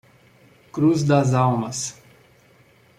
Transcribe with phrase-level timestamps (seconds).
[0.71, 1.95] Cruz Das Almas